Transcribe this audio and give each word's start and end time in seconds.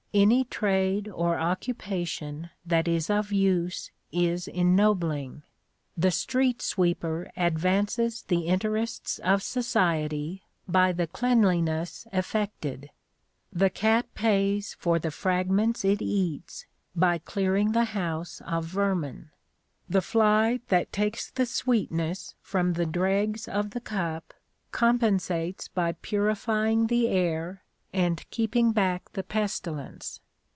Any 0.13 0.43
trade 0.43 1.07
or 1.07 1.39
occupation 1.39 2.49
that 2.65 2.85
is 2.85 3.09
of 3.09 3.31
use 3.31 3.91
is 4.11 4.45
ennobling. 4.49 5.43
The 5.95 6.11
street 6.11 6.61
sweeper 6.61 7.31
advances 7.37 8.23
the 8.23 8.41
interests 8.41 9.19
of 9.19 9.41
society 9.41 10.43
by 10.67 10.91
the 10.91 11.07
cleanliness 11.07 12.07
effected. 12.11 12.89
The 13.53 13.69
cat 13.69 14.13
pays 14.13 14.73
for 14.77 14.99
the 14.99 15.11
fragments 15.11 15.85
it 15.85 16.01
eats 16.01 16.65
by 16.93 17.17
clearing 17.17 17.71
the 17.71 17.85
house 17.95 18.41
of 18.45 18.65
vermin. 18.65 19.29
The 19.87 20.01
fly 20.01 20.59
that 20.67 20.91
takes 20.91 21.31
the 21.31 21.45
sweetness 21.45 22.35
from 22.41 22.73
the 22.73 22.85
dregs 22.85 23.47
of 23.47 23.69
the 23.69 23.79
cup 23.79 24.33
compensates 24.73 25.69
by 25.69 25.93
purifying 25.93 26.87
the 26.87 27.07
air 27.07 27.63
and 27.93 28.23
keeping 28.29 28.71
back 28.71 29.11
the 29.11 29.21
pestilence. 29.23 30.21